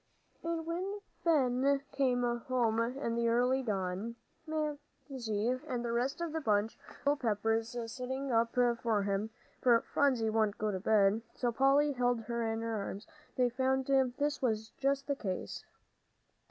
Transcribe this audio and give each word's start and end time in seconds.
And 0.41 0.65
when 0.65 0.99
Ben 1.23 1.79
came 1.91 2.23
home 2.23 2.79
in 2.79 3.13
the 3.13 3.29
early 3.29 3.61
dawn 3.61 4.15
Mamsie 4.47 5.59
and 5.67 5.85
the 5.85 5.91
rest 5.91 6.21
of 6.21 6.31
the 6.33 6.41
bunch 6.41 6.73
of 6.75 6.81
the 7.05 7.11
little 7.11 7.15
Peppers 7.17 7.77
sitting 7.85 8.31
up 8.31 8.51
for 8.51 9.03
him, 9.03 9.29
for 9.61 9.81
Phronsie 9.81 10.31
wouldn't 10.31 10.57
go 10.57 10.71
to 10.71 10.79
bed, 10.79 11.21
so 11.35 11.51
Polly 11.51 11.91
held 11.91 12.21
her 12.21 12.41
in 12.51 12.61
her 12.61 12.77
arms 12.81 13.05
they 13.35 13.47
found 13.49 13.85
this 14.17 14.41
was 14.41 14.69
just 14.75 15.05
the 15.05 15.15
case. 15.15 15.63